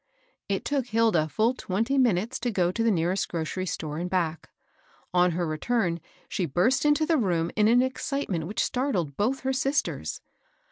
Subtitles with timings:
[0.27, 4.09] '* It took Hilda full twenty minutes to go to the nearest grocery store and
[4.09, 4.49] back.
[5.13, 9.53] On her return, she burst into the room in an excitement which startled both her
[9.53, 10.19] sisters.